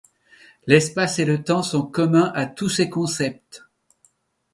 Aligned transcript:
L'espace 0.65 1.19
et 1.19 1.25
le 1.25 1.43
temps 1.43 1.61
sont 1.61 1.83
communs 1.83 2.31
à 2.33 2.47
tous 2.47 2.69
ces 2.69 2.89
concepts. 2.89 3.65